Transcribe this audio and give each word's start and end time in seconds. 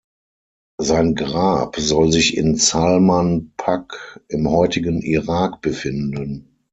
Sein 0.79 1.13
Grab 1.13 1.75
soll 1.75 2.11
sich 2.11 2.35
in 2.35 2.55
Salman 2.55 3.53
Pak, 3.55 4.19
im 4.29 4.49
heutigen 4.49 5.03
Irak, 5.03 5.61
befinden. 5.61 6.57